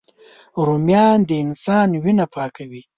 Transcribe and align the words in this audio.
رومیان 0.65 1.19
د 1.29 1.31
انسان 1.43 1.89
وینه 2.03 2.25
پاکوي 2.33 2.81